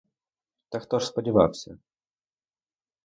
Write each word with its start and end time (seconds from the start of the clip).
Та 0.69 0.79
хто 0.79 0.99
ж 0.99 1.05
сподівався? 1.07 1.79